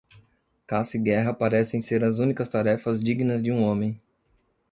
[0.65, 4.01] Caça e guerra parecem ser as únicas tarefas dignas de um homem.